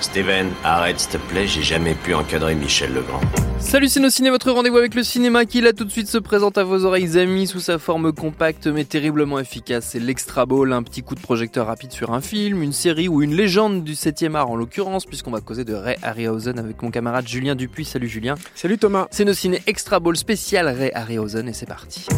[0.00, 3.20] Steven, arrête s'il te plaît, j'ai jamais pu encadrer Michel Legrand.
[3.60, 6.18] Salut c'est nos ciné, votre rendez-vous avec le cinéma qui là tout de suite se
[6.18, 9.90] présente à vos oreilles amis sous sa forme compacte mais terriblement efficace.
[9.90, 13.22] C'est l'Extra Ball, un petit coup de projecteur rapide sur un film, une série ou
[13.22, 16.90] une légende du 7ème art en l'occurrence puisqu'on va causer de Ray Harryhausen avec mon
[16.90, 17.84] camarade Julien Dupuis.
[17.84, 18.34] Salut Julien.
[18.56, 19.06] Salut Thomas.
[19.12, 22.08] C'est nos ciné Extra Ball spécial Ray Harryhausen et c'est parti.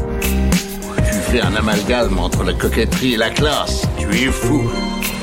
[1.31, 3.87] Tu fais un amalgame entre la coquetterie et la classe.
[3.99, 4.69] Tu es fou.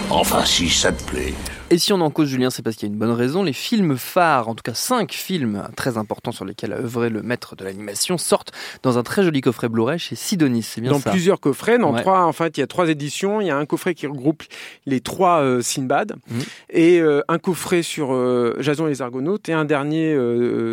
[0.09, 1.33] Enfin, si ça te plaît.
[1.69, 3.44] Et si on en cause Julien, c'est parce qu'il y a une bonne raison.
[3.44, 7.23] Les films phares, en tout cas cinq films très importants sur lesquels a œuvré le
[7.23, 10.64] maître de l'animation, sortent dans un très joli coffret Blu-ray chez Sidonis.
[10.64, 11.09] C'est bien dans ça.
[11.11, 12.02] plusieurs coffrets, dans Ouais.
[12.02, 13.42] trois, en fait, il y a trois éditions.
[13.42, 14.44] Il y a un coffret qui regroupe
[14.86, 16.42] les trois euh, Sinbad Mhm.
[16.69, 20.16] et euh, un coffret sur euh, Jason et les Argonautes et un dernier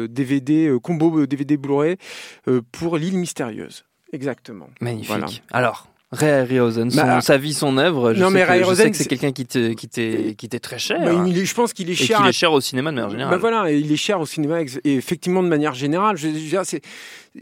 [0.09, 1.97] DVD euh, combo DVD Blu-ray
[2.47, 3.85] euh, pour l'île mystérieuse.
[4.15, 4.69] Exactement.
[4.81, 5.09] Magnifique.
[5.09, 5.27] Voilà.
[5.51, 8.15] Alors, Ray Harryhausen, Bah, sa vie, son œuvre.
[8.15, 10.35] Je non, sais mais que- Ray je sais que c'est quelqu'un qui te- qui t'est
[10.39, 11.01] qui t'est très cher.
[11.01, 12.19] Bah, il je pense qu'il est et cher.
[12.19, 13.33] qu'il à- est cher au cinéma de manière générale.
[13.33, 16.17] Bah voilà, et il est cher au cinéma, et effectivement de manière générale.
[16.17, 16.79] Je, je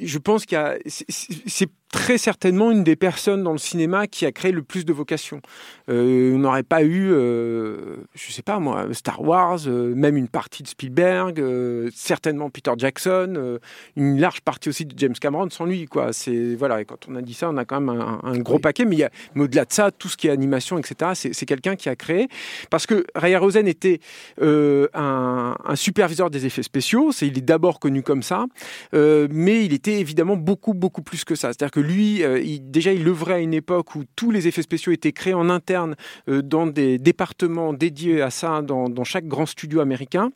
[0.03, 4.51] je pense qu'il c'est très certainement une des personnes dans le cinéma qui a créé
[4.51, 5.41] le plus de vocations.
[5.89, 10.27] Euh, on n'aurait pas eu, euh, je sais pas moi, Star Wars, euh, même une
[10.29, 13.59] partie de Spielberg, euh, certainement Peter Jackson,
[13.97, 16.12] une large partie aussi de James Cameron sans lui, quoi.
[16.12, 18.59] C'est voilà, et quand on a dit ça, on a quand même un, un gros
[18.59, 18.84] paquet.
[18.84, 21.33] Mais, il y a- mais au-delà de ça, tout ce qui est animation, etc., c'est
[21.34, 22.28] c'est quelqu'un qui a créé
[22.71, 24.00] parce que Ray Harryhausen était
[24.41, 27.12] un, un superviseur des effets spéciaux.
[27.12, 28.47] C'est, il est d'abord connu comme ça,
[28.93, 31.49] mais il était évidemment beaucoup, beaucoup plus que ça.
[31.49, 34.93] C'est-à-dire que lui, euh, déjà, il œuvrait à une époque où tous les effets spéciaux
[34.93, 35.97] étaient créés en interne
[36.28, 40.32] euh, dans des départements dédiés à ça dans chaque grand studio américain.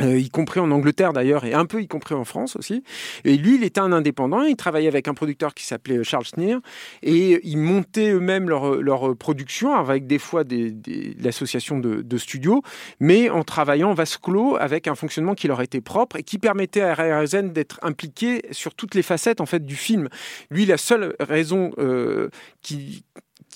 [0.00, 2.84] Euh, y compris en Angleterre d'ailleurs, et un peu y compris en France aussi.
[3.24, 6.58] Et lui, il était un indépendant, il travaillait avec un producteur qui s'appelait Charles Sneer,
[7.02, 12.16] et ils montaient eux-mêmes leur, leur production, avec des fois des, des- l'association de, de
[12.16, 12.62] studios,
[13.00, 16.82] mais en travaillant vase clos avec un fonctionnement qui leur était propre et qui permettait
[16.82, 20.08] à Harryhausen d'être impliqué sur toutes les facettes en fait du film.
[20.50, 22.28] Lui, la seule raison euh,
[22.62, 23.04] qui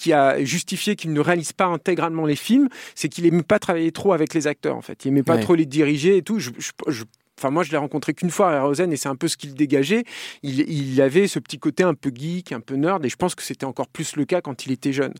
[0.03, 3.93] qui a justifié qu'il ne réalise pas intégralement les films, c'est qu'il aimait pas travailler
[3.93, 5.05] trop avec les acteurs en fait.
[5.05, 5.41] Il aimait pas Ouais.
[5.43, 6.39] trop les diriger et tout.
[6.41, 7.05] Je, je- je-
[7.39, 10.05] Enfin, moi, je l'ai rencontré qu'une fois, Rosen, et c'est un peu ce qu'il dégageait.
[10.45, 13.35] Il, il avait ce petit côté un peu geek, un peu nerd, et je pense
[13.35, 15.15] que c'était encore plus le cas quand il était jeune.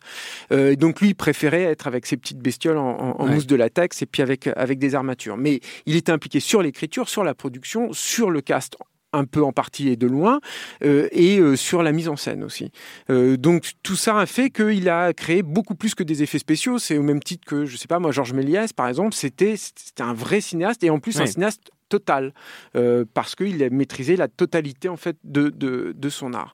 [0.53, 3.35] Euh, donc, lui, il préférait être avec ses petites bestioles en, en- en Ouais.
[3.35, 5.37] mousse de latex et puis avec, avec des armatures.
[5.37, 8.77] Mais il était impliqué sur l'écriture, sur la production, sur le cast
[9.13, 10.41] un peu en partie et de loin,
[10.85, 12.71] euh, et euh, sur la mise en scène aussi.
[13.11, 16.79] Euh, donc tout ça a fait qu'il a créé beaucoup plus que des effets spéciaux.
[16.79, 19.57] C'est au même titre que, je sais pas, moi, Georges Méliès, par exemple, c'était
[20.01, 22.33] un vrai cinéaste, et en plus un cinéaste total,
[22.75, 26.53] euh, parce qu'il a maîtrisé la totalité en fait de, de, de son art.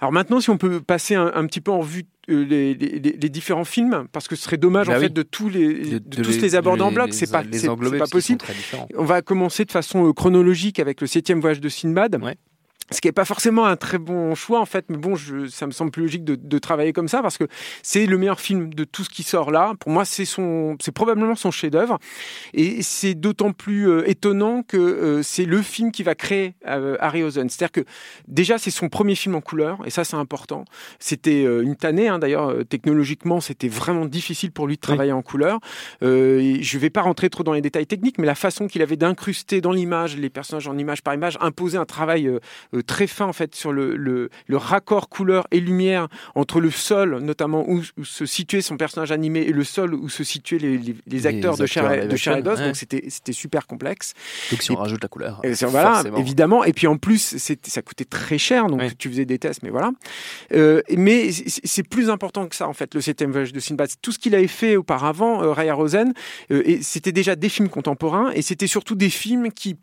[0.00, 2.98] Alors maintenant, si on peut passer un, un petit peu en vue euh, les, les-
[3.04, 5.04] les- les différents films, parce que ce serait dommage Bah en oui.
[5.04, 7.66] fait de tous les, de, tous les aborder en bloc, c'est pas, c'est-
[7.98, 8.40] pas possible.
[8.96, 12.18] On va commencer de façon euh, chronologique avec le septième voyage de Sinbad.
[12.22, 12.36] Ouais.
[12.90, 15.66] Ce qui n'est pas forcément un très bon choix en fait, mais bon, je, ça
[15.66, 17.44] me semble plus logique de, de travailler comme ça parce que
[17.82, 19.74] c'est le meilleur film de tout ce qui sort là.
[19.78, 21.98] Pour moi, c'est son, c'est probablement son chef-d'œuvre,
[22.54, 26.96] et c'est d'autant plus euh, étonnant que euh, c'est le film qui va créer euh,
[27.00, 27.50] Harryhausen.
[27.50, 27.84] C'est-à-dire que
[28.26, 30.64] déjà c'est son premier film en couleur, et ça c'est important.
[30.98, 35.58] C'était une tannée hein, d'ailleurs technologiquement, c'était vraiment difficile pour lui de travailler en couleur.
[36.00, 38.80] Et je ne vais pas rentrer trop dans les détails techniques, mais la façon qu'il
[38.80, 42.30] avait d'incruster dans l'image les personnages en image par image imposait un travail
[42.86, 47.18] très fin en fait sur le, le, le raccord couleur et lumière entre le sol,
[47.20, 50.78] notamment où, où se situait son personnage animé, et le sol où se situaient les,
[50.78, 52.58] les- les acteurs de chair, et- de chair et action, d'os.
[52.60, 52.66] ouais.
[52.66, 54.14] Donc c'était c'était super complexe.
[54.50, 56.16] Donc si on rajoute la couleur, Et voilà, forcément.
[56.18, 56.64] évidemment.
[56.64, 59.90] Et puis en plus, ça coûtait très cher, donc tu faisais des tests, mais voilà.
[60.52, 63.88] Euh, mais c'est plus important que ça, en fait, le septième voyage de Sinbad.
[64.02, 66.12] Tout ce qu'il avait fait auparavant, euh, Ray Rosen,
[66.50, 69.76] et c'était déjà des films contemporains, et c'était surtout des films qui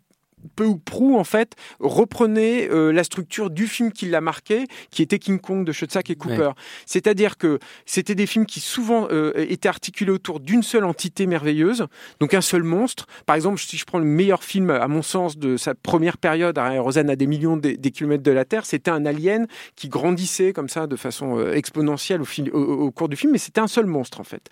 [0.56, 5.02] peu ou prou en fait reprenait euh, la structure du film qui l'a marqué, qui
[5.02, 6.52] était King Kong de Schoedsack et Cooper.
[6.86, 11.88] C'est-à-dire que c'était des films qui souvent euh, étaient articulés autour d'une seule entité merveilleuse,
[12.20, 13.08] donc un seul monstre.
[13.26, 16.58] Par exemple, si je prends le meilleur film à mon sens de sa première période,
[16.58, 20.70] Rosanne à des millions des, kilomètres de la Terre, c'était un alien qui grandissait comme
[20.70, 23.86] ça de façon euh, exponentielle au, fil, au, cours du film, mais c'était un seul
[23.86, 24.50] monstre en fait.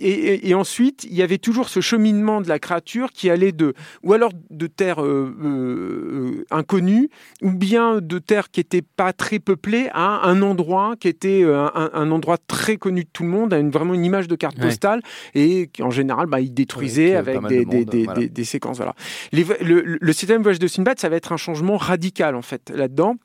[0.00, 3.74] Et, et, ensuite, il y avait toujours ce cheminement de la créature qui allait de,
[4.02, 7.10] ou alors de terre euh, inconnu,
[7.42, 11.68] ou bien de terres qui n'étaient pas très peuplées, à un endroit qui était euh,
[11.74, 14.58] un, endroit très connu de tout le monde, à une, vraiment une image de carte
[14.58, 15.02] postale,
[15.34, 18.76] et qui en général, bah, il détruisait avec des, des, des, séquences.
[18.76, 18.94] Voilà.
[19.32, 23.16] le, le, septième voyage de Sinbad, ça va être un changement radical en fait là-dedans.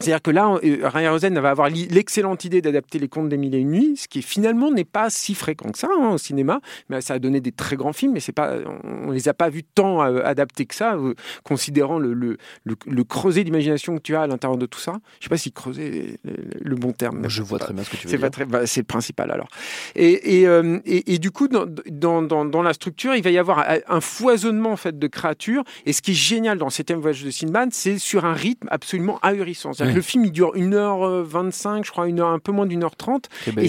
[0.00, 3.54] C'est-à-dire que là, euh, Ryan Rosen va avoir l'excellente idée d'adapter les contes des mille
[3.56, 6.60] et une nuits, ce qui finalement n'est pas si fréquent que ça hein, au cinéma.
[6.88, 9.50] Mais ça a donné des très grands films, mais c'est pas, on les a pas
[9.50, 14.14] vus tant euh, adaptés que ça, euh, considérant le, le, le, creuset d'imagination que tu
[14.14, 14.98] as à l'intérieur de tout ça.
[15.18, 16.20] Je sais pas si creuser
[16.60, 17.28] le, bon terme.
[17.28, 18.30] je vois très bien ce que tu veux dire.
[18.30, 19.48] Pas bah, c'est le principal alors.
[19.96, 24.00] Et, et, et, du coup, dans, dans, dans, la structure, il va y avoir un
[24.00, 25.64] foisonnement en fait de créatures.
[25.86, 28.68] Et ce qui est génial dans le septième voyage de Sinbad, c'est sur un rythme
[28.70, 29.72] absolument ahurissant.
[29.94, 33.28] Le film, il dure 1h25, je crois, une heure, un peu moins d'une heure trente.
[33.56, 33.68] Et,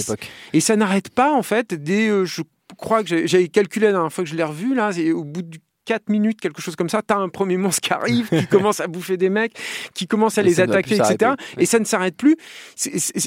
[0.54, 2.42] et, ça n'arrête pas, en fait, dès, euh, je
[2.78, 5.60] crois que j'avais calculé la dernière fois que je l'ai revu, là, au bout du
[5.90, 8.80] 4 minutes, quelque chose comme ça, tu as un premier monstre qui arrive, qui commence
[8.80, 9.54] à bouffer des mecs,
[9.96, 11.32] qui commence à les attaquer, etc.
[11.58, 12.36] Et ça ne s'arrête plus.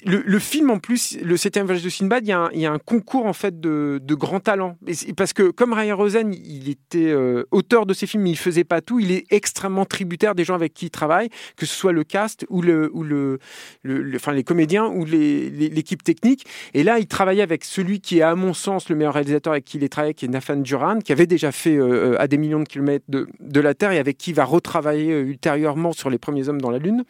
[0.06, 2.30] le, film, en plus, le 7 voyage de Sinbad, il
[2.60, 4.76] y, a un, concours en fait de, de grands talents.
[5.16, 8.62] parce que comme Ryan Rosen, il était euh, auteur de ces films, mais il faisait
[8.62, 9.00] pas tout.
[9.00, 12.46] Il est extrêmement tributaire des gens avec qui il travaille, que ce soit le cast
[12.48, 13.40] ou le, ou le,
[14.14, 16.46] enfin les comédiens ou l'équipe technique.
[16.74, 19.64] Et là, il travaillait avec celui qui est à mon sens le meilleur réalisateur avec
[19.64, 22.38] qui il est travaillé, qui est Nathan Duran, qui avait déjà fait euh, à des
[22.38, 25.92] millions de kilomètres de, de, la Terre et avec qui il va retravailler euh, ultérieurement
[25.92, 27.04] sur les premiers hommes dans la Lune.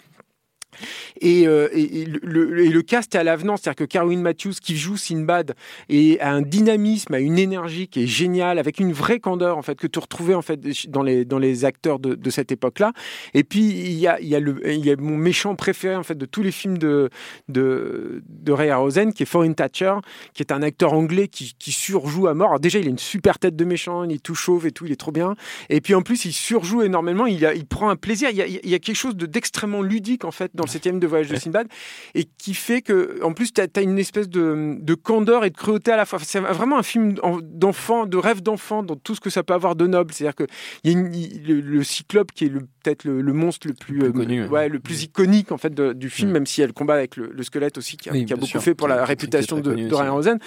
[1.21, 5.55] Et, euh, et, le, cast est à l'avenant, c'est-à-dire que Caroline Matthews qui joue Sinbad
[5.89, 9.63] et a un dynamisme, a une énergie qui est géniale, avec une vraie candeur en
[9.63, 12.93] fait que tu retrouvais en fait dans les dans les acteurs de, cette époque-là.
[13.35, 15.97] Et puis il y a il y a le il y a mon méchant préféré
[15.97, 17.11] en fait de tous les films de
[17.49, 19.95] de, de Ray Harryhausen qui est Foreign Thatcher,
[20.35, 22.61] qui est un acteur anglais qui, surjoue à mort.
[22.61, 24.93] Déjà il a une super tête de méchant, il est tout chauve et tout, il
[24.93, 25.35] est trop bien.
[25.69, 28.31] Et puis en plus il surjoue énormément, il il prend un plaisir.
[28.31, 30.71] Il y a, il y a quelque chose de d'extrêmement ludique en fait dans le
[30.71, 31.69] septième de Voyage de Sinbad,
[32.15, 35.57] et qui fait que, en plus, tu as, une espèce de, de, candeur et de
[35.57, 36.19] cruauté à la fois.
[36.23, 39.77] C'est vraiment un film d'enfant, de rêve d'enfant, dans tout ce que ça peut avoir
[39.77, 40.13] de noble.
[40.13, 40.45] C'est-à-dire que
[40.85, 44.69] y a le, cyclope qui est peut-être le, monstre le plus, le plus, euh, ouais,
[44.69, 47.79] le plus iconique en fait du film, même si elle le combat avec le, squelette
[47.79, 50.39] aussi, qui a, beaucoup fait pour la réputation de, de Ryan Rosen.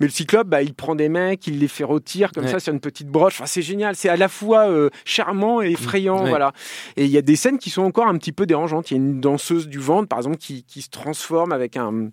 [0.00, 2.72] Mais le cyclope, bah, il prend des mecs, il les fait rôtir comme ça sur
[2.72, 3.34] une petite broche.
[3.34, 3.96] Enfin, c'est génial.
[3.96, 6.52] C'est à la fois euh, charmant et effrayant, voilà.
[6.96, 8.90] Et il y a des scènes qui sont encore un petit peu dérangeantes.
[8.90, 12.10] Il y a une danseuse du ventre par exemple, qui, qui se transforme avec un,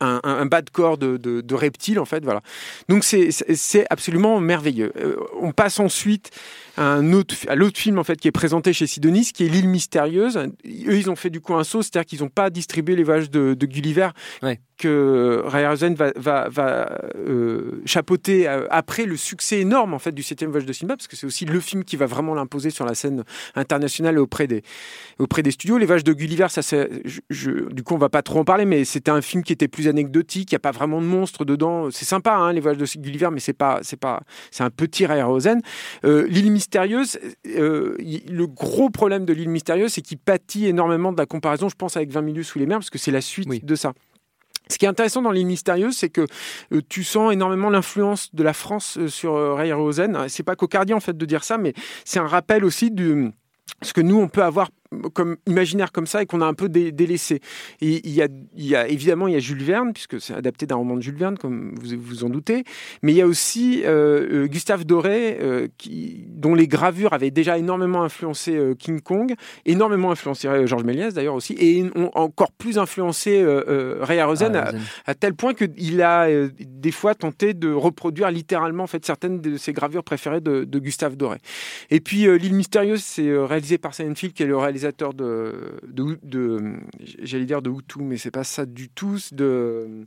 [0.00, 2.24] un, bas de corps de, de, reptile, en fait.
[2.24, 2.40] Voilà.
[2.88, 4.92] Donc, c'est absolument merveilleux.
[4.96, 6.30] Euh, on passe ensuite
[6.76, 9.68] un autre, à l'autre film, en fait, qui est présenté chez Sidonis, qui est L'île
[9.68, 10.36] mystérieuse.
[10.36, 13.30] Eux, ils ont fait du coup un saut, c'est-à-dire qu'ils n'ont pas distribué les voyages
[13.30, 14.08] de, de Gulliver,
[14.42, 20.12] ouais que Ryerson va, va, va euh, chapeauter euh, après le succès énorme en fait
[20.12, 22.70] du septième voyage de Sinbad, parce que c'est aussi le film qui va vraiment l'imposer
[22.70, 23.24] sur la scène
[23.54, 24.62] internationale auprès des,
[25.18, 25.78] auprès des studios.
[25.78, 26.90] Les voyages de Gulliver, ça c'est,
[27.30, 29.88] du coup on va pas trop en parler, mais c'était un film qui était plus
[29.88, 31.90] anecdotique, il n'y a pas vraiment de monstres dedans.
[31.90, 35.06] C'est sympa hein, les voyages de Gulliver, mais c'est pas, c'est pas, c'est un petit
[35.06, 35.60] Ryerson.
[36.04, 37.96] Euh, l'île mystérieuse, euh,
[38.28, 41.96] le gros problème de l'île mystérieuse, c'est qu'il pâtit énormément de la comparaison, je pense,
[41.96, 43.92] avec 20 minutes sous les mers, parce que c'est la suite de ça.
[44.68, 46.26] Ce qui est intéressant dans l'île mystérieuse, c'est que
[46.72, 50.28] euh, tu sens énormément l'influence de la France euh, sur euh, Ray Rosen.
[50.28, 51.72] C'est pas cocardien en fait de dire ça, mais
[52.04, 53.30] c'est un rappel aussi de
[53.82, 54.70] ce que nous on peut avoir
[55.12, 57.40] comme imaginaire comme ça et qu'on a un peu délaissé.
[57.80, 60.34] Et il y, a, il y a évidemment il y a Jules Verne puisque c'est
[60.34, 62.64] adapté d'un roman de Jules Verne comme vous vous en doutez,
[63.02, 67.30] mais il y a aussi euh, euh, Gustave Doré euh, qui, dont les gravures avaient
[67.30, 72.78] déjà énormément influencé King Kong, énormément influencé Georges Méliès d'ailleurs aussi, et ont encore plus
[72.78, 73.44] influencé
[74.00, 74.72] Ray Harryhausen à,
[75.06, 76.28] à, tel point qu'il a
[76.58, 80.78] des fois tenté de reproduire littéralement en fait certaines de ses gravures préférées de, de
[80.78, 81.38] Gustave Doré.
[81.90, 84.75] Et puis l'île mystérieuse c'est réalisé par Seinfeld qui est le réalisateur
[85.14, 86.76] de,
[87.22, 89.18] j'allais dire de Hutu, mais c'est pas ça du tout.
[89.32, 90.06] De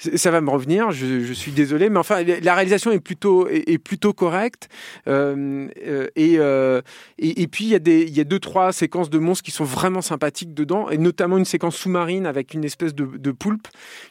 [0.00, 4.12] ça va me revenir, je, suis désolé, mais enfin, la réalisation est plutôt, est, plutôt
[4.12, 4.68] correcte.
[5.08, 6.82] Euh, euh, euh,
[7.18, 9.64] et, et, puis, il y, a y a deux, trois séquences de monstres qui sont
[9.64, 13.68] vraiment sympathiques dedans, et notamment une séquence sous-marine avec une espèce de, de poulpe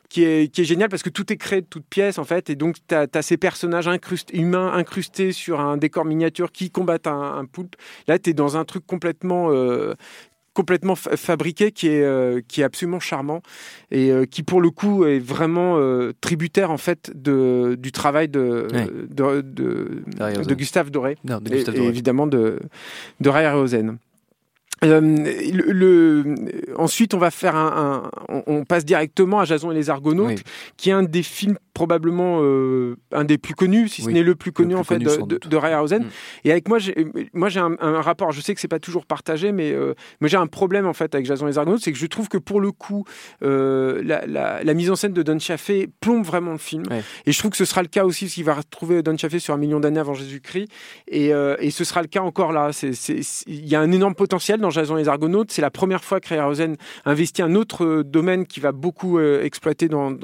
[0.09, 2.49] qui est, qui est géniale parce que tout est créé de toutes pièces, en fait,
[2.49, 3.89] et donc tu as, ces personnages
[4.33, 7.75] humains incrustés sur un décor miniature qui combattent un, poulpe.
[8.07, 9.49] Là, tu es dans un truc complètement
[10.59, 13.41] complètement fabriqué qui est, euh, qui est absolument charmant
[13.91, 18.27] et euh, qui pour le coup est vraiment euh, tributaire en fait de, du travail
[18.27, 18.67] de,
[19.09, 21.17] de, de, Gustave Doré,
[21.49, 22.59] et, évidemment de,
[23.21, 23.45] de Ray
[24.83, 25.01] euh,
[25.53, 26.35] le,
[26.77, 28.09] ensuite, on va faire un,
[28.47, 30.41] on, passe directement à Jason et les Argonautes,
[30.77, 34.35] qui est un des films probablement euh, un des plus connus, si ce n'est le
[34.35, 36.03] plus connu en fait de, de, de, Ray mm.
[36.43, 38.33] Et avec moi, j'ai, moi j'ai un, rapport.
[38.33, 41.15] Je sais que c'est pas toujours partagé, mais euh, moi j'ai un problème en fait
[41.15, 43.05] avec Jason et les Argonautes, c'est que je trouve que pour le coup,
[43.43, 46.83] euh, la, la, la, mise en scène de Don Chaffee plombe vraiment le film.
[47.25, 49.39] Et je trouve que ce sera le cas aussi, parce qu'il va retrouver Don Chaffee
[49.39, 50.67] sur un million d'années avant Jésus-Christ,
[51.07, 52.71] et, et ce sera le cas encore là.
[53.47, 55.53] Il y a un énorme potentiel dans Jason et les Argonautes.
[55.53, 60.17] C'est la première fois que Rosen investit un autre domaine qui va beaucoup exploiter dans,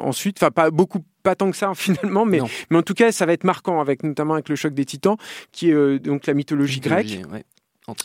[0.00, 0.38] ensuite.
[0.40, 3.34] Enfin, pas beaucoup pas tant que ça finalement, mais, mais en tout cas, ça va
[3.34, 5.16] être marquant, avec notamment avec le choc des titans,
[5.52, 7.20] qui est euh, donc la mythologie, grecque.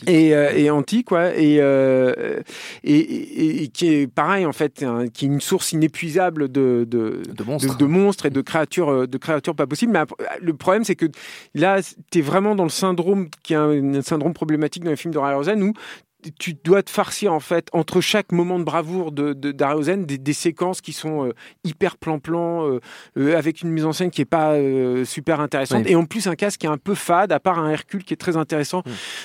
[0.08, 1.60] Et, et, antique, et,
[2.82, 7.76] et, qui est pareil en fait, qui est une source inépuisable de, de, de, monstres.
[7.76, 8.26] de, monstres.
[8.26, 9.92] et de créatures, de créatures pas possibles.
[9.92, 10.00] Mais
[10.40, 11.06] le problème, c'est que
[11.54, 11.80] là,
[12.10, 15.18] tu es vraiment dans le syndrome qui est un, syndrome problématique dans les films de
[15.18, 15.72] Ray où
[16.38, 20.32] tu dois te farcir en fait entre chaque moment de bravoure de, de des, des,
[20.32, 22.80] séquences qui sont euh, hyper plan-plan euh,
[23.18, 24.56] euh, avec une mise en scène qui est pas
[25.04, 27.70] super intéressante et en plus un casque qui est un peu fade à part un
[27.70, 28.82] Hercule qui est très intéressant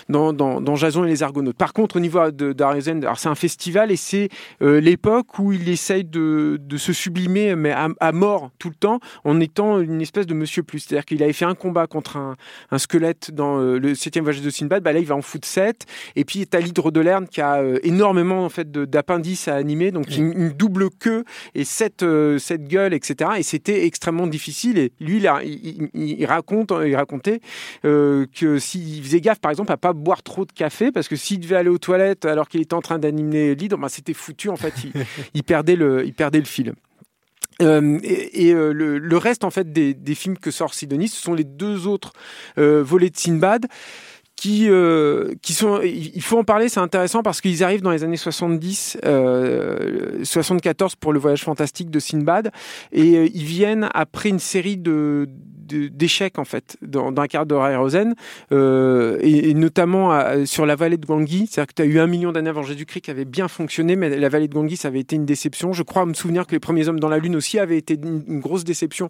[0.10, 1.58] dans, dans, dans, Jason et les Argonautes.
[1.58, 4.30] Par contre au niveau de d'Ariosen, alors c'est un festival et c'est
[4.60, 9.40] l'époque où il essaye de, de se sublimer mais à, mort tout le temps en
[9.40, 10.80] étant une espèce de Monsieur Plus.
[10.80, 12.36] C'est-à-dire qu'il avait fait un combat contre un,
[12.72, 15.86] un squelette dans le septième voyage de Sinbad, bah là il va en foutre 7
[16.16, 16.60] et puis t'as
[16.90, 21.24] de Lerne qui a euh, énormément en fait d'appendices à animer, donc une, double queue
[21.54, 23.32] et cette euh, cette gueule, etc.
[23.38, 24.80] Et c'était extrêmement difficile.
[24.80, 27.42] Et lui, il, il, raconte, il racontait
[27.86, 31.16] euh, que s'il faisait gaffe, par exemple, à pas boire trop de café, parce que
[31.16, 34.50] s'il devait aller aux toilettes alors qu'il était en train d'animer l'hydre, ben, c'était foutu.
[34.50, 34.74] En fait,
[35.36, 36.74] il, perdait le, il perdait le fil.
[37.60, 41.86] et, le, reste en fait des, des, films que sort Sidonie, ce sont les deux
[41.86, 42.14] autres
[42.58, 43.68] volets de Sinbad
[44.42, 48.04] qui euh, qui sont il faut en parler c'est intéressant parce qu'ils arrivent dans les
[48.04, 52.52] années 70 euh, 74 pour le voyage fantastique de Sinbad
[52.92, 55.30] et euh, ils viennent après une série de
[55.62, 58.16] d'échecs en fait dans, dans un quart d'heure Rosen
[58.52, 62.32] euh, et, notamment sur la vallée de Gangui c'est-à-dire que tu as eu un million
[62.32, 65.16] d'années avant Jésus-Christ qui avait bien fonctionné mais la vallée de Gangui ça avait été
[65.16, 65.74] une déception.
[65.74, 68.40] Je crois me souvenir que les premiers hommes dans la lune aussi avaient été une,
[68.40, 69.10] grosse déception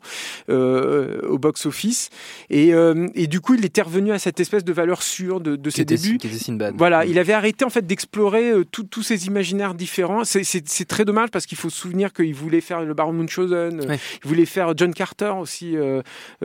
[0.50, 2.10] euh, au box-office.
[2.50, 5.56] Et, euh, et, du coup il était revenu à cette espèce de valeur sûre de,
[5.56, 6.18] de ses débuts.
[6.76, 10.24] voilà il avait arrêté en fait d'explorer tous ces imaginaires différents.
[10.24, 13.82] C'est très dommage parce qu'il faut se souvenir qu'il voulait faire le Baron Munchausen
[14.24, 16.02] il voulait faire John Carter aussi euh,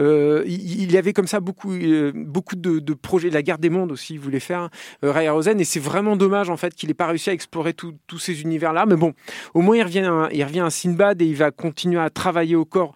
[0.06, 3.30] euh, il, y avait comme ça beaucoup, euh, beaucoup de, projets.
[3.30, 4.70] La guerre des mondes aussi, il voulait faire
[5.04, 5.60] euh, Ray Rosen.
[5.60, 8.86] Et c'est vraiment dommage en fait qu'il n'ait pas réussi à explorer tous ces univers-là.
[8.86, 9.12] Mais bon,
[9.54, 12.56] au moins il revient, à, il revient à Sinbad et il va continuer à travailler
[12.56, 12.94] au corps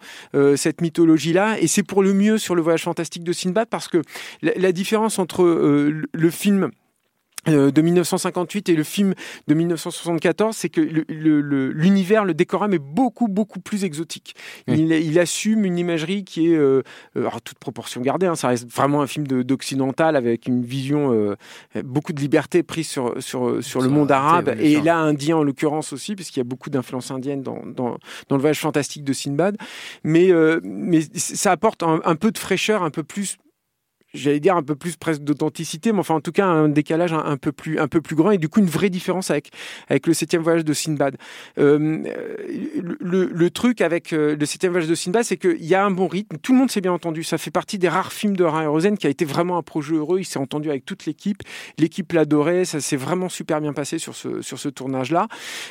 [0.55, 1.59] cette mythologie-là.
[1.59, 4.01] Et c'est pour le mieux sur le voyage fantastique de Sinbad parce que
[4.41, 6.69] la différence entre le film euh,
[7.47, 9.15] de 1958 et le film
[9.47, 14.35] de 1974, c'est que l'univers, le, le, décorum est beaucoup beaucoup plus exotique.
[14.67, 16.83] Il, il, assume une imagerie qui est, euh,
[17.15, 21.13] euh alors toute proportion gardée, hein, ça reste vraiment un film d'occidental avec une vision
[21.13, 21.35] euh,
[21.83, 25.93] beaucoup de liberté prise sur sur sur le monde arabe et là indien en l'occurrence
[25.93, 27.97] aussi, puisqu'il y a beaucoup d'influence indienne dans, dans,
[28.29, 29.57] dans le voyage fantastique de Sinbad.
[30.03, 30.31] Mais
[30.63, 33.37] mais ça apporte un, un peu de fraîcheur, un peu plus
[34.13, 37.37] j'allais dire un peu plus presque d'authenticité, mais enfin en tout cas un décalage un,
[37.37, 39.51] peu plus un peu plus grand et du coup une vraie différence avec
[39.89, 41.17] avec le septième voyage de Sinbad.
[41.57, 42.03] Euh,
[42.99, 45.91] le, le, truc avec euh, le septième voyage de Sinbad, c'est qu'il y a un
[45.91, 47.23] bon rythme, tout le monde s'est bien entendu.
[47.23, 49.95] Ça fait partie des rares films de Ryan Rosen qui a été vraiment un projet
[49.95, 50.19] heureux.
[50.19, 51.43] Il s'est entendu avec toute l'équipe,
[51.77, 55.27] l'équipe l'adorait, ça s'est vraiment super bien passé sur ce sur ce tournage là.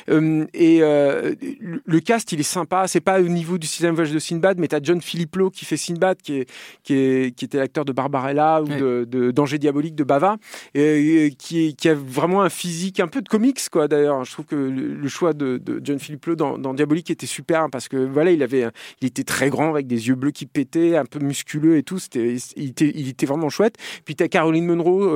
[0.09, 4.19] Euh, et le cast il est sympa, c'est pas au niveau du septième voyage de
[4.19, 6.49] Sinbad, mais t'as John Philipplo qui fait Sinbad, qui est
[6.83, 10.37] qui est qui était l'acteur de Barbara Umbrella ou de, de Danger diabolique de Bava,
[10.73, 13.87] qui, a vraiment un physique un peu de comics quoi.
[13.87, 17.87] D'ailleurs, je trouve que le, choix de, John Philippe Lowe dans, Diabolique était super parce
[17.87, 18.67] que voilà, il avait,
[19.01, 21.99] il était très grand avec des yeux bleus qui pétaient, un peu musculeux et tout.
[21.99, 23.75] C'était, il était, il était vraiment chouette.
[24.05, 25.07] Puis tu as Caroline Munro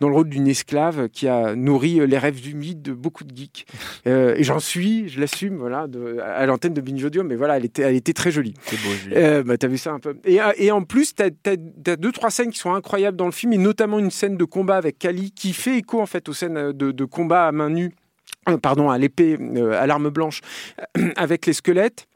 [0.00, 3.66] dans le rôle d'une esclave qui a nourri les rêves humides de beaucoup de geeks.
[4.06, 5.86] Et j'en suis, je l'assume, voilà,
[6.24, 8.54] à l'antenne de Binge Audio, mais voilà, elle était, elle était très jolie.
[8.62, 10.16] C'est beau, euh, bah, vu ça un peu.
[10.24, 13.58] Et, en plus, t'as as, deux, trois scènes qui sont incroyables dans le film, et
[13.58, 16.90] notamment une scène de combat avec Kali qui fait écho en fait aux scènes de,
[16.90, 17.92] de combat à main nue
[18.62, 19.36] pardon, à l'épée,
[19.72, 20.40] à l'arme blanche,
[21.16, 22.06] avec les squelettes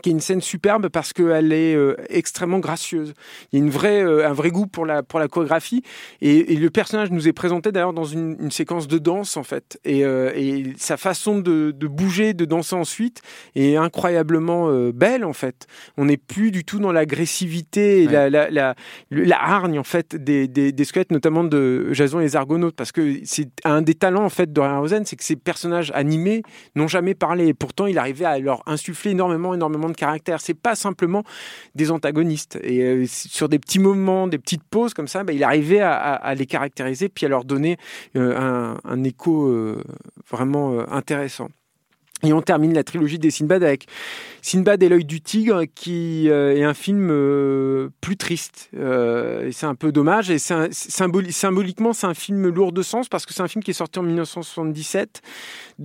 [0.00, 3.14] qui est une scène superbe parce qu'elle est euh, extrêmement gracieuse.
[3.52, 5.82] Il y a une vraie, euh, un vrai goût pour la, pour la chorégraphie.
[6.20, 9.42] Et, et le personnage nous est présenté d'ailleurs dans une, une, séquence de danse, en
[9.42, 9.78] fait.
[9.84, 13.20] Et, euh, et sa façon de, de, bouger, de danser ensuite
[13.54, 15.66] est incroyablement belle, en fait.
[15.96, 18.74] On n'est plus du tout dans l'agressivité et la, la, la,
[19.10, 22.76] la, hargne, en fait, des, des, des, squelettes, notamment de Jason et les Argonautes.
[22.76, 26.42] Parce que c'est un des talents, en fait, de Rosen, c'est que ces personnages animés
[26.74, 27.48] n'ont jamais parlé.
[27.48, 30.40] Et pourtant, il arrivait à leur insuffler énormément, énormément de caractère.
[30.40, 31.24] C'est pas simplement
[31.74, 32.58] des antagonistes.
[32.62, 36.34] Et euh, sur des petits moments, des petites pauses comme ça, bah, il arrivait à,
[36.34, 37.76] les caractériser puis à leur donner
[38.16, 39.82] euh, un, écho euh,
[40.30, 41.48] vraiment intéressant.
[42.24, 43.86] Et on termine la trilogie des Sinbad avec
[44.42, 47.08] Sinbad et l'œil du tigre, qui est un film
[48.00, 48.70] plus triste.
[48.74, 50.30] et c'est un peu dommage.
[50.30, 53.74] Et symboliquement, c'est un film lourd de sens parce que c'est un film qui est
[53.74, 55.22] sorti en 1977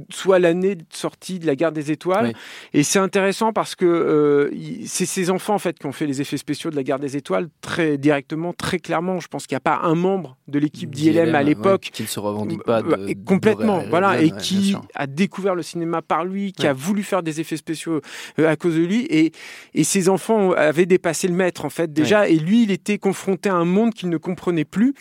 [0.10, 2.34] soit l'année de sortie de la Guerre des Étoiles.
[2.74, 4.52] Et c'est intéressant parce que euh,
[4.86, 7.18] c'est ces enfants en fait qui ont fait les effets spéciaux de la Guerre des
[7.18, 9.20] Étoiles très directement, très clairement.
[9.20, 12.08] Je pense qu'il n'y a pas un membre de l'équipe d'ILM à l'époque qui ne
[12.08, 16.68] se revendique pas de, complètement, voilà, et qui a découvert le cinéma par lui, qui
[16.68, 18.02] a voulu faire des effets spéciaux
[18.40, 19.06] euh, à cause de lui.
[19.10, 19.32] Et,
[19.74, 23.50] et ces enfants avaient dépassé le maître en fait déjà, et lui, il était confronté
[23.50, 24.94] à un monde qu'il ne comprenait plus.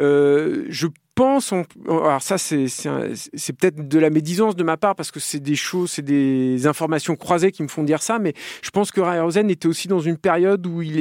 [0.00, 0.86] Euh, je
[1.20, 1.52] pense,
[1.86, 5.90] alors ça c'est peut-être de la médisance de ma part parce que c'est des choses,
[5.90, 9.68] c'est des informations croisées qui me font dire ça, mais je pense que Rosen était
[9.68, 11.00] aussi dans une période où il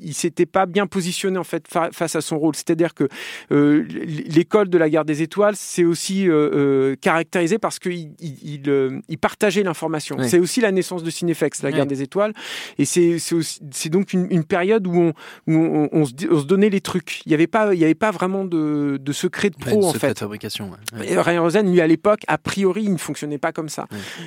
[0.00, 2.56] il, s'était pas bien positionné en fait face à son rôle.
[2.56, 3.08] C'est-à-dire que
[3.52, 9.02] euh, l'école de la guerre des étoiles, c'est aussi euh, euh, caractérisé parce qu'il il,
[9.08, 10.16] il, partageait l'information.
[10.22, 12.32] C'est aussi la naissance de Cinefex, la guerre des étoiles,
[12.78, 15.12] et c'est donc une, une, période où on
[15.46, 17.22] où on, se, on, se, donnait les trucs.
[17.24, 19.92] Il n'y avait pas il y avait pas vraiment de, de secret de pro en
[19.92, 20.18] fait.
[20.18, 20.70] fabrication.
[20.92, 23.86] Ryan Rosen, lui à l'époque, a priori, il ne fonctionnait pas comme ça.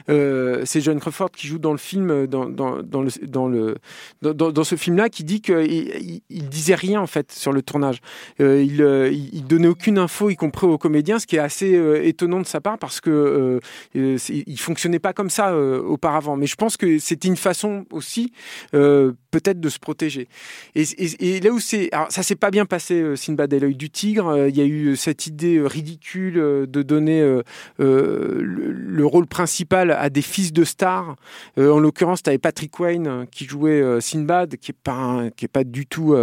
[0.10, 3.78] Euh, c'est John Crawford qui joue dans le film, dans, dans, dans le, dans, le,
[4.22, 8.00] dans, dans ce film-là, qui dit qu'il il, disait rien en fait sur le tournage.
[8.40, 11.76] Euh, il, euh, il, donnait aucune info, y compris aux comédiens, ce qui est assez
[11.76, 13.60] euh, étonnant de sa part parce que euh,
[13.96, 16.36] euh il fonctionnait pas comme ça auparavant.
[16.38, 18.32] Mais je pense que c'était une façon aussi
[18.72, 20.28] peut-être de se protéger.
[20.76, 23.76] Et, et, et là où c'est, alors ça s'est pas bien passé, Sinbad et l'œil
[23.76, 24.48] du tigre.
[24.48, 27.44] Il y a eu cette idée euh, ridicule euh, de donner euh,
[27.80, 31.16] le, rôle principal à des fils de stars.
[31.58, 35.66] en l'occurrence, tu avais Patrick Wayne qui jouait Sinbad, qui est pas qui est pas
[35.66, 36.16] du tout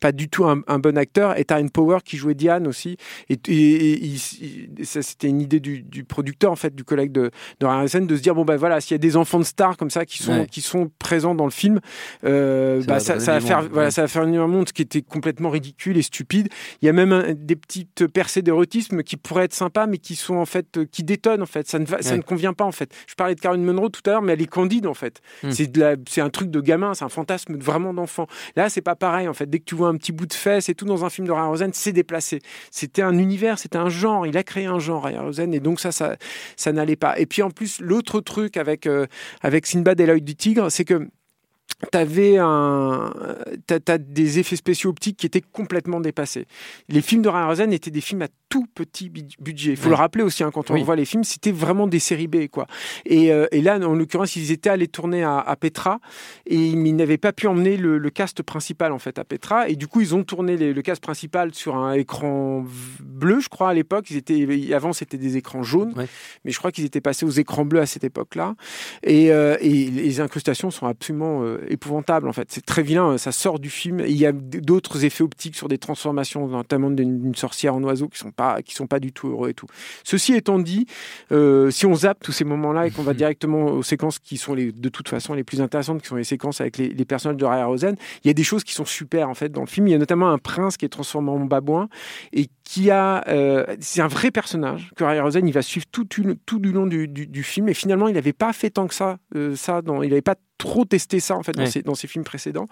[0.00, 2.98] pas du tout un, bon acteur, et Taryn Power qui jouait Diane aussi.
[3.30, 4.16] Et, et,
[4.84, 7.30] ça c'était une idée du, producteur en fait, du collègue de,
[7.60, 9.76] de Harrison, de se dire bon ben voilà, s'il y a des enfants de stars
[9.76, 11.80] comme ça qui sont qui sont présents dans le film,
[12.22, 16.02] bah, ça, va faire voilà, ça va faire un monde qui était complètement ridicule et
[16.02, 16.48] stupide.
[16.82, 18.06] Il y a même des petites
[18.42, 21.46] percées de qui pourraient être sympas, mais qui sont en fait, euh, qui détonnent en
[21.46, 21.68] fait.
[21.68, 22.92] Ça ne, ça ne convient pas en fait.
[23.06, 25.20] Je parlais de Caroline Munro tout à l'heure, mais elle est candide en fait.
[25.42, 25.50] Hmm.
[25.50, 28.26] C'est de c'est un truc de gamin, c'est un fantasme vraiment d'enfant.
[28.56, 29.48] Là, c'est pas pareil en fait.
[29.48, 31.32] Dès que tu vois un petit bout de fesse et tout dans un film de
[31.32, 32.40] Ryan Rosen, c'est déplacé.
[32.70, 34.26] C'était un univers, c'était un genre.
[34.26, 36.16] Il a créé un genre Ryan Rosen et donc ça, ça,
[36.56, 37.18] ça n'allait pas.
[37.18, 39.06] Et puis en plus, l'autre truc avec euh,
[39.42, 41.08] avec Sinbad et l'œil du tigre, c'est que
[41.90, 43.12] t'avais un,
[43.66, 46.46] t'as, des effets spéciaux optiques qui étaient complètement dépassés.
[46.88, 49.72] Les films de Ryan Rosen étaient des films à tout petit budget.
[49.72, 52.28] Il faut le rappeler aussi hein, quand on voit les films, c'était vraiment des séries
[52.28, 52.66] B quoi.
[53.04, 56.00] Et, euh, et là, en l'occurrence, ils étaient allés tourner à, à Petra
[56.46, 59.68] et ils n'avaient pas pu emmener le, le, cast principal en fait à Petra.
[59.68, 62.64] Et du coup, ils ont tourné le cast principal sur un écran
[63.02, 64.10] bleu, je crois à l'époque.
[64.10, 65.92] Ils étaient avant c'était des écrans jaunes,
[66.44, 68.54] mais je crois qu'ils étaient passés aux écrans bleus à cette époque-là.
[69.02, 72.48] Et, euh, et les incrustations sont absolument euh, épouvantable en fait.
[72.50, 74.00] C'est très vilain, ça sort du film.
[74.00, 78.18] il y a d'autres effets optiques sur des transformations, notamment d'une sorcière en oiseau, qui
[78.18, 79.66] sont pas qui sont pas du tout heureux et tout.
[80.04, 80.86] Ceci étant dit,
[81.32, 84.54] euh, si on zappe tous ces moments-là et qu'on va directement aux séquences qui sont
[84.54, 87.44] les, de toute façon les plus intéressantes, qui sont les séquences avec les, personnages de
[87.44, 89.86] Raya Rosen, il y a des choses qui sont super en fait dans le film.
[89.88, 91.88] Il y a notamment un prince qui est transformé en babouin
[92.32, 96.04] et qui a, euh, c'est un vrai personnage que Raya Rosen il va suivre tout,
[96.04, 99.18] tout du long du, du, film et finalement il n'avait pas fait tant que ça,
[99.36, 101.70] euh, ça dans, il n'avait pas trop testé ça en fait dans, Ouais.
[101.70, 102.68] ses, dans ses films précédents.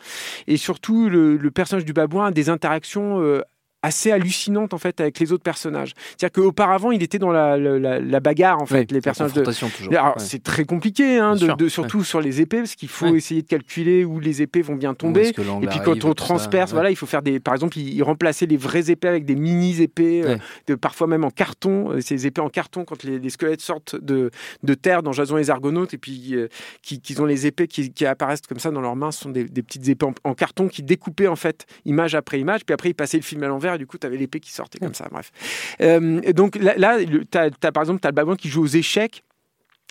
[0.47, 3.42] Et surtout, le, le personnage du babouin a des interactions euh,
[3.85, 5.92] assez hallucinantes en fait avec les autres personnages.
[6.16, 8.90] C'est-à-dire qu'auparavant, il était dans la, la- bagarre en fait.
[8.90, 9.42] Les personnages de,
[9.94, 10.12] alors, Ouais.
[10.18, 13.16] c'est très compliqué, hein, de, de- surtout sur les épées, parce qu'il faut Ouais.
[13.18, 15.29] essayer de calculer où les épées vont bien tomber.
[15.29, 17.40] Et puis quand on ça, transperce, voilà, il faut faire des.
[17.40, 20.37] Par exemple, il, il remplaçait les vraies épées avec des mini épées, euh,
[20.68, 21.90] de, parfois même en carton.
[21.92, 24.31] euh, Ces épées en carton, quand les, les squelettes sortent de,
[24.62, 26.49] de terre dans Jason et les Argonautes, et puis euh,
[26.83, 29.31] qui, qui ont les épées qui, qui apparaissent comme ça dans leurs mains, ce sont
[29.31, 32.64] des, des petites épées en, en carton qui découpaient en fait image après image.
[32.64, 34.78] Puis après, ils passaient le film à l'envers, du coup, tu avais l'épée qui sortait
[34.78, 35.08] comme ça.
[35.10, 35.30] Bref.
[35.80, 36.98] Euh, donc là, là
[37.72, 39.22] par exemple, tu as le babouin qui joue aux échecs.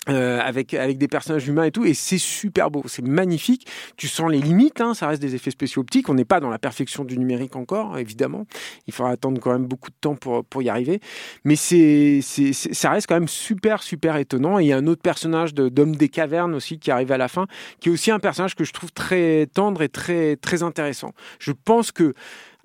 [0.10, 3.68] euh, avec, avec des personnages humains et tout, et c'est super beau, c'est magnifique.
[3.96, 6.10] Tu sens les limites, hein, ça reste des effets spéciaux optiques.
[6.10, 8.46] On n'est pas dans la perfection du numérique encore, évidemment.
[8.88, 11.00] Il faudra attendre quand même beaucoup de temps pour, pour y arriver.
[11.46, 14.60] Mais c'est, ça reste quand même super, super étonnant.
[14.60, 17.28] Et il y a un autre personnage d'homme des cavernes aussi qui arrive à la
[17.28, 17.48] fin,
[17.80, 21.14] qui est aussi un personnage que je trouve très tendre et très, très intéressant.
[21.40, 22.14] Je pense que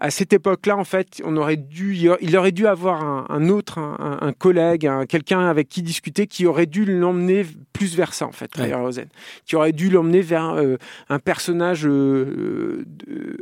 [0.01, 3.79] à cette époque-là, en fait, on aurait dû, il aurait dû avoir un, un autre,
[3.79, 8.27] un, un collègue, un- quelqu'un avec qui discuter, qui aurait dû l'emmener plus vers ça,
[8.27, 8.73] en fait, Ouais.
[8.75, 9.07] Rosen,
[9.45, 10.77] qui aurait dû l'emmener vers euh,
[11.09, 12.85] un personnage, euh,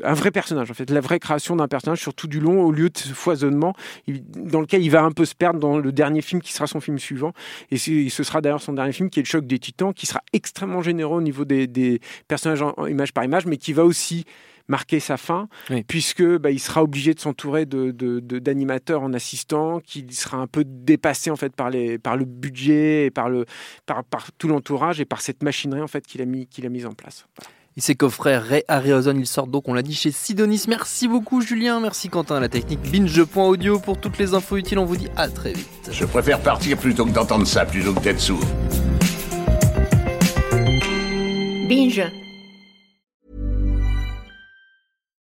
[0.03, 2.89] un vrai personnage, en fait, la vraie création d'un personnage, surtout du long, au lieu
[2.89, 3.75] de ce foisonnement,
[4.37, 6.81] dans lequel il va un peu se perdre dans le dernier film qui sera son
[6.81, 7.33] film suivant,
[7.71, 10.23] et ce sera d'ailleurs son dernier film, qui est le choc des Titans, qui sera
[10.33, 13.85] extrêmement généreux au niveau des, des personnages en- en image par image, mais qui va
[13.85, 14.25] aussi
[14.69, 15.85] marquer sa fin, Oui.
[15.87, 20.39] puisque bah, il sera obligé de s'entourer de, de- de- d'animateurs en assistant, qu'il sera
[20.39, 23.47] un peu dépassé en fait par, les, par le budget et par, le,
[23.87, 26.69] par, par tout l'entourage et par cette machinerie en fait qu'il a mis qu'il a
[26.69, 27.27] mise en place.
[27.79, 30.65] Et ces coffrets Ray Harryhausen, ils sortent donc, on l'a dit, chez Sidonis.
[30.67, 34.79] Merci beaucoup Julien, merci Quentin à la technique binge.audio pour toutes les infos utiles.
[34.79, 35.91] On vous dit à très vite.
[35.93, 38.41] Je préfère partir plutôt que d'entendre ça, plutôt que d'être sourd.
[41.69, 42.03] Binge.